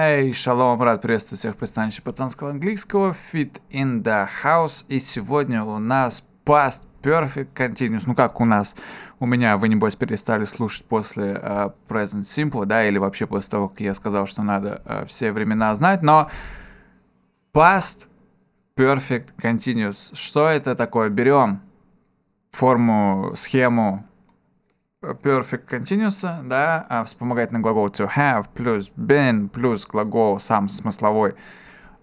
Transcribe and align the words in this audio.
Эй, 0.00 0.32
шалом, 0.32 0.80
рад 0.80 1.02
приветствовать 1.02 1.40
всех 1.40 1.56
пристанище 1.56 2.02
пацанского 2.02 2.50
английского 2.50 3.16
Fit 3.32 3.60
in 3.68 4.04
the 4.04 4.28
House. 4.44 4.84
И 4.86 5.00
сегодня 5.00 5.64
у 5.64 5.80
нас 5.80 6.24
Past 6.44 6.84
Perfect 7.02 7.48
Continuous. 7.52 8.04
Ну 8.06 8.14
как 8.14 8.40
у 8.40 8.44
нас? 8.44 8.76
У 9.18 9.26
меня 9.26 9.56
вы, 9.56 9.66
небось, 9.66 9.96
перестали 9.96 10.44
слушать 10.44 10.84
после 10.84 11.32
uh, 11.32 11.72
Present 11.88 12.20
Simple, 12.22 12.64
да, 12.64 12.86
или 12.86 12.96
вообще 12.96 13.26
после 13.26 13.50
того, 13.50 13.70
как 13.70 13.80
я 13.80 13.92
сказал, 13.92 14.28
что 14.28 14.44
надо 14.44 14.80
uh, 14.84 15.04
все 15.06 15.32
времена 15.32 15.74
знать, 15.74 16.00
но 16.00 16.30
Past 17.52 18.06
Perfect 18.76 19.30
Continuous. 19.36 20.14
Что 20.14 20.46
это 20.46 20.76
такое? 20.76 21.08
Берем 21.08 21.60
форму, 22.52 23.32
схему 23.34 24.07
perfect 25.00 25.68
continuous, 25.68 26.48
да, 26.48 26.84
а 26.88 27.04
вспомогательный 27.04 27.60
глагол 27.60 27.86
to 27.86 28.08
have 28.16 28.48
плюс 28.52 28.90
been 28.96 29.48
плюс 29.48 29.86
глагол 29.86 30.40
сам 30.40 30.68
смысловой 30.68 31.34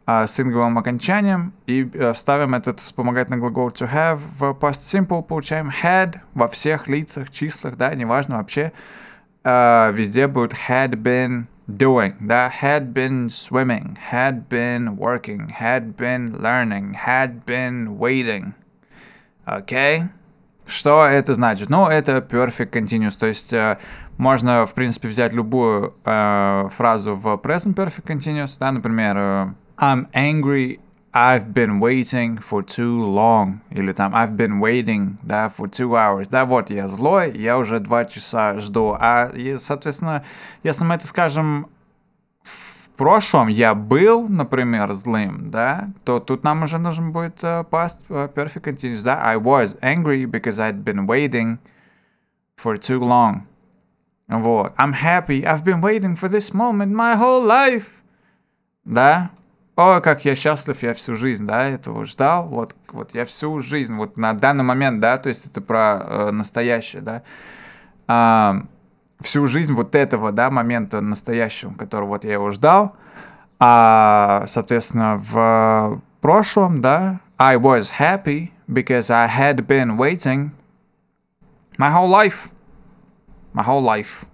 а, 0.05 0.27
с 0.27 0.40
инговым 0.40 0.77
окончанием 0.77 1.54
и 1.68 1.90
а, 1.94 2.13
ставим 2.13 2.55
этот 2.55 2.80
вспомогательный 2.80 3.38
глагол 3.38 3.68
to 3.68 3.91
have 3.91 4.20
в 4.40 4.52
past 4.54 4.80
simple, 4.80 5.21
получаем 5.23 5.70
had 5.84 6.20
во 6.34 6.48
всех 6.48 6.88
лицах, 6.88 7.31
числах, 7.31 7.76
да, 7.76 7.94
неважно 7.94 8.38
вообще, 8.38 8.71
а, 9.43 9.91
везде 9.91 10.27
будет 10.27 10.54
had 10.70 10.91
been 10.91 11.48
doing, 11.68 12.16
да, 12.21 12.49
had 12.62 12.93
been 12.93 13.27
swimming, 13.27 13.98
had 14.09 14.48
been 14.48 14.96
working, 14.98 15.49
had 15.49 15.98
been 15.98 16.41
learning, 16.41 16.93
had 16.93 17.43
been 17.46 17.98
waiting? 17.98 18.54
Okay? 19.46 20.05
Что 20.66 21.05
это 21.05 21.36
значит? 21.36 21.70
Ну, 21.70 21.88
это 21.88 22.18
perfect 22.18 22.72
continuous, 22.72 23.18
то 23.20 23.28
есть 23.28 23.54
э, 23.54 23.78
можно, 24.18 24.66
в 24.66 24.74
принципе, 24.74 25.08
взять 25.08 25.32
любую 25.32 25.94
э, 26.04 26.70
фразу 26.76 27.16
в 27.16 27.28
present 27.36 27.76
perfect 27.76 28.05
continuous, 28.08 28.58
да, 28.60 28.72
например, 28.72 29.16
э, 29.18 29.48
I'm 29.78 30.08
angry, 30.14 30.80
I've 31.14 31.54
been 31.54 31.80
waiting 31.80 32.40
for 32.40 32.63
too 32.63 33.05
long, 33.05 33.60
или 33.70 33.94
там 33.94 34.16
I've 34.16 34.35
been 34.35 34.60
waiting, 34.60 35.18
да, 35.22 35.52
for 35.55 35.70
two 35.70 35.91
hours, 35.91 36.27
да, 36.32 36.46
вот 36.46 36.72
я 36.72 36.88
злой, 36.88 37.32
я 37.38 37.60
уже 37.60 37.79
два 37.79 38.05
часа 38.05 38.57
жду, 38.60 38.98
а, 39.00 39.27
и, 39.35 39.57
соответственно, 39.60 40.24
если 40.63 40.84
мы 40.84 40.96
это 40.96 41.05
скажем 41.05 41.68
прошлом 42.96 43.48
я 43.48 43.76
был, 43.76 44.27
например, 44.27 44.93
злым, 44.93 45.51
да, 45.51 45.90
то 46.04 46.20
тут 46.20 46.43
нам 46.43 46.63
уже 46.63 46.77
нужен 46.77 47.12
будет 47.12 47.43
uh, 47.43 47.68
past 47.70 47.99
uh, 48.10 48.34
perfect 48.34 48.63
continuous, 48.63 49.04
да. 49.04 49.21
I 49.21 49.38
was 49.38 49.77
angry 49.82 50.26
because 50.26 50.60
I'd 50.60 50.84
been 50.84 51.05
waiting 51.05 51.60
for 52.55 52.77
too 52.77 52.99
long. 52.99 53.43
Вот. 54.27 54.73
I'm 54.77 54.93
happy. 54.93 55.46
I've 55.46 55.63
been 55.63 55.82
waiting 55.82 56.16
for 56.16 56.29
this 56.29 56.54
moment 56.54 56.93
my 56.93 57.16
whole 57.16 57.46
life. 57.46 58.01
Да. 58.84 59.32
О, 59.76 59.99
как 59.99 60.23
я 60.23 60.35
счастлив, 60.35 60.82
я 60.84 60.93
всю 60.93 61.16
жизнь, 61.16 61.46
да, 61.46 61.66
этого 61.66 62.05
ждал. 62.05 62.48
Вот, 62.48 62.73
вот 62.91 63.13
я 63.13 63.26
всю 63.26 63.60
жизнь, 63.60 63.93
вот 63.93 64.16
на 64.16 64.34
данный 64.34 64.63
момент, 64.63 65.01
да, 65.01 65.18
то 65.18 65.28
есть 65.28 65.46
это 65.46 65.59
про 65.59 66.01
э, 66.01 66.31
настоящее, 66.31 67.01
да. 67.01 67.23
Um, 68.07 68.68
всю 69.22 69.47
жизнь 69.47 69.74
вот 69.74 69.96
этого, 69.96 70.31
да, 70.31 70.50
момента 70.50 71.02
настоящего, 71.02 71.74
которого 71.74 72.09
вот 72.09 72.24
я 72.25 72.34
его 72.34 72.52
ждал. 72.52 72.96
А, 73.59 74.46
соответственно, 74.47 75.18
в 75.18 76.02
прошлом, 76.22 76.81
да, 76.81 77.19
I 77.38 77.57
was 77.57 77.94
happy 78.00 78.52
because 78.68 79.09
I 79.09 79.28
had 79.28 79.66
been 79.68 79.97
waiting 79.97 80.52
my 81.78 81.91
whole 81.91 82.09
life. 82.09 82.50
My 83.53 83.63
whole 83.66 83.84
life. 83.84 84.25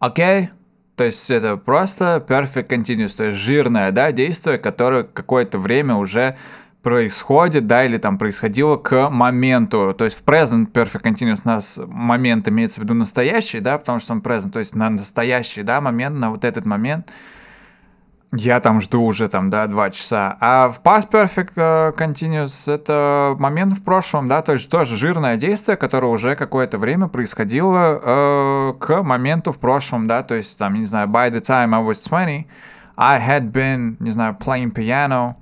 Okay? 0.00 0.50
То 0.96 1.04
есть 1.04 1.30
это 1.30 1.56
просто 1.56 2.22
perfect 2.26 2.68
continuous, 2.68 3.16
то 3.16 3.24
есть 3.24 3.38
жирное, 3.38 3.90
да, 3.90 4.12
действие, 4.12 4.58
которое 4.58 5.04
какое-то 5.04 5.58
время 5.58 5.94
уже 5.94 6.36
происходит, 6.82 7.66
да, 7.66 7.84
или 7.84 7.98
там 7.98 8.18
происходило 8.18 8.76
к 8.76 9.10
моменту. 9.10 9.94
То 9.96 10.04
есть 10.04 10.18
в 10.18 10.24
present 10.24 10.72
perfect 10.72 11.02
continuous 11.02 11.42
у 11.44 11.48
нас 11.48 11.80
момент 11.86 12.48
имеется 12.48 12.80
в 12.80 12.84
виду 12.84 12.94
настоящий, 12.94 13.60
да, 13.60 13.78
потому 13.78 14.00
что 14.00 14.14
он 14.14 14.20
present, 14.20 14.50
то 14.50 14.58
есть 14.58 14.74
на 14.74 14.88
настоящий, 14.90 15.62
да, 15.62 15.80
момент, 15.80 16.18
на 16.18 16.30
вот 16.30 16.44
этот 16.44 16.64
момент 16.64 17.10
я 18.32 18.60
там 18.60 18.80
жду 18.80 19.02
уже 19.02 19.28
там, 19.28 19.50
да, 19.50 19.66
два 19.66 19.90
часа. 19.90 20.36
А 20.40 20.68
в 20.70 20.80
past 20.82 21.10
perfect 21.10 21.54
uh, 21.56 21.96
continuous 21.96 22.72
это 22.72 23.34
момент 23.38 23.72
в 23.72 23.82
прошлом, 23.82 24.28
да, 24.28 24.40
то 24.40 24.52
есть 24.52 24.70
тоже 24.70 24.96
жирное 24.96 25.36
действие, 25.36 25.76
которое 25.76 26.06
уже 26.06 26.36
какое-то 26.36 26.78
время 26.78 27.08
происходило 27.08 28.00
uh, 28.02 28.78
к 28.78 29.02
моменту 29.02 29.50
в 29.50 29.58
прошлом, 29.58 30.06
да, 30.06 30.22
то 30.22 30.36
есть 30.36 30.56
там, 30.58 30.74
не 30.74 30.86
знаю, 30.86 31.08
by 31.08 31.30
the 31.30 31.40
time 31.40 31.74
I 31.74 31.82
was 31.82 32.08
20, 32.08 32.46
I 32.96 33.18
had 33.18 33.50
been, 33.50 33.96
не 33.98 34.12
знаю, 34.12 34.36
playing 34.38 34.72
piano, 34.72 35.34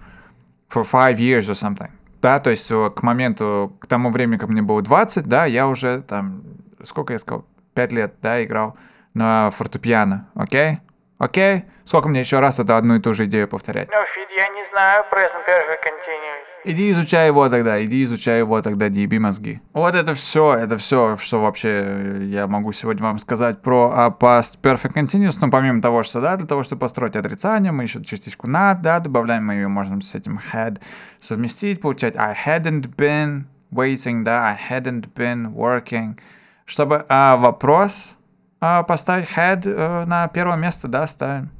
for 0.69 0.85
five 0.85 1.19
years 1.19 1.49
or 1.49 1.55
something. 1.55 1.91
Да, 2.21 2.41
то 2.41 2.51
есть 2.51 2.69
к 2.69 3.03
моменту, 3.03 3.77
к 3.79 3.87
тому 3.87 4.11
времени, 4.11 4.39
как 4.39 4.49
мне 4.49 4.63
было 4.63 4.83
20, 4.83 5.27
да, 5.27 5.45
я 5.45 5.69
уже 5.69 6.03
там, 6.03 6.43
сколько 6.83 7.13
я 7.13 7.19
сказал, 7.19 7.45
5 7.75 7.93
лет, 7.93 8.15
да, 8.23 8.43
играл 8.43 8.77
на 9.15 9.51
фортепиано, 9.51 10.29
окей? 10.35 10.73
Okay? 10.73 10.79
Окей? 11.19 11.65
Сколько 11.85 12.09
мне 12.09 12.21
еще 12.21 12.39
раз 12.39 12.61
это 12.61 12.77
одну 12.77 12.95
и 12.97 13.01
ту 13.01 13.13
же 13.13 13.25
идею 13.25 13.49
повторять? 13.49 13.89
No, 13.89 14.05
Фид, 14.15 14.29
я 14.37 14.49
не 14.51 14.65
знаю 14.71 15.05
present 15.11 15.45
perfect 15.47 15.83
continuous. 15.83 16.49
Иди 16.65 16.91
изучай 16.93 17.27
его 17.27 17.49
тогда, 17.49 17.85
иди 17.85 18.05
изучай 18.05 18.39
его 18.39 18.63
тогда, 18.63 18.89
не 18.89 19.01
еби 19.01 19.19
мозги. 19.19 19.61
Вот 19.73 19.95
это 19.95 20.15
все, 20.15 20.55
это 20.55 20.77
все, 20.77 21.17
что 21.17 21.41
вообще 21.41 22.19
я 22.21 22.47
могу 22.47 22.73
сегодня 22.73 23.03
вам 23.03 23.19
сказать 23.19 23.63
про 23.63 23.93
а, 23.97 24.11
past 24.11 24.61
perfect 24.61 24.95
continuous. 24.95 25.37
Ну, 25.41 25.51
помимо 25.51 25.81
того, 25.81 26.05
что, 26.05 26.21
да, 26.21 26.37
для 26.37 26.47
того, 26.47 26.63
чтобы 26.63 26.81
построить 26.81 27.17
отрицание, 27.17 27.73
мы 27.73 27.85
еще 27.85 28.05
частичку 28.05 28.47
not, 28.47 28.77
да, 28.83 29.01
добавляем, 29.01 29.47
мы 29.47 29.55
ее 29.55 29.69
можем 29.69 30.03
с 30.03 30.15
этим 30.15 30.39
had 30.53 30.81
совместить, 31.19 31.81
получать 31.81 32.17
I 32.17 32.37
hadn't 32.47 32.95
been 32.97 33.45
waiting, 33.73 34.23
да, 34.23 34.51
I 34.51 34.59
hadn't 34.71 35.13
been 35.15 35.53
working. 35.53 36.19
Чтобы 36.67 37.07
а, 37.09 37.37
вопрос 37.37 38.18
поставить 38.61 39.29
had 39.29 39.63
а, 39.67 40.05
на 40.07 40.29
первое 40.29 40.57
место, 40.57 40.89
да, 40.89 41.07
ставим. 41.07 41.51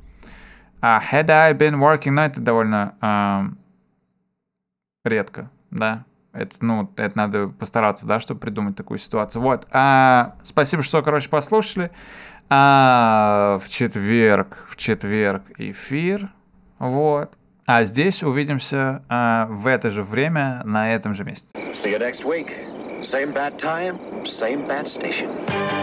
А 0.81 1.01
had 1.01 1.31
I 1.31 1.53
been 1.55 1.79
working, 1.79 2.13
ну, 2.13 2.23
это 2.23 2.41
довольно... 2.41 2.95
А, 3.01 3.45
редко, 5.05 5.51
да. 5.71 6.05
Это, 6.33 6.57
ну, 6.61 6.93
это 6.97 7.17
надо 7.17 7.49
постараться, 7.49 8.07
да, 8.07 8.21
чтобы 8.21 8.41
придумать 8.41 8.77
такую 8.77 8.99
ситуацию. 8.99 9.43
Вот. 9.43 9.67
А, 9.73 10.37
спасибо, 10.45 10.83
что, 10.83 11.03
короче, 11.03 11.29
послушали. 11.29 11.91
А, 12.51 13.59
в 13.63 13.69
четверг, 13.69 14.65
в 14.69 14.77
четверг 14.77 15.43
эфир. 15.59 16.31
Вот. 16.79 17.37
А 17.67 17.85
здесь 17.85 18.23
увидимся 18.23 19.03
а, 19.09 19.47
в 19.51 19.67
это 19.67 19.91
же 19.91 20.03
время 20.03 20.63
на 20.65 20.95
этом 20.95 21.15
же 21.15 21.25
месте. 21.25 21.51
See 21.55 21.93
you 21.93 21.99
next 21.99 22.25
week. 22.25 22.49
Same 23.03 23.33
bad 23.33 23.59
time, 23.59 24.25
same 24.25 24.67
bad 24.67 24.87
station. 24.87 25.78